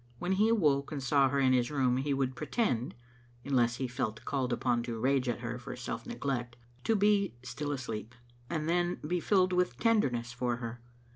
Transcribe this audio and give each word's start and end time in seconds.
When 0.17 0.31
he 0.31 0.49
awoke 0.49 0.91
and 0.91 1.03
saw 1.03 1.29
her 1.29 1.39
in 1.39 1.53
his 1.53 1.69
room 1.69 1.97
he 1.97 2.11
would 2.11 2.35
pre 2.35 2.47
tend, 2.47 2.95
unless 3.45 3.75
he 3.75 3.87
felt 3.87 4.25
called 4.25 4.51
upon 4.51 4.81
to 4.81 4.99
rage 4.99 5.29
at 5.29 5.41
her 5.41 5.59
for 5.59 5.75
self 5.75 6.07
neglect, 6.07 6.55
to 6.85 6.95
be 6.95 7.35
still 7.43 7.71
asleep, 7.71 8.15
and 8.49 8.67
then 8.67 8.95
be 9.05 9.19
filled 9.19 9.53
with 9.53 9.77
tenderness 9.77 10.33
for 10.33 10.55
her. 10.55 10.81